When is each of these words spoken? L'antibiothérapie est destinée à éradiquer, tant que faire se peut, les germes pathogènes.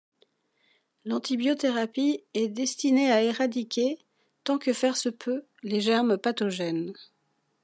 L'antibiothérapie 1.05 2.23
est 2.33 2.47
destinée 2.47 3.11
à 3.11 3.21
éradiquer, 3.21 3.99
tant 4.43 4.57
que 4.57 4.73
faire 4.73 4.97
se 4.97 5.09
peut, 5.09 5.45
les 5.61 5.79
germes 5.79 6.17
pathogènes. 6.17 6.93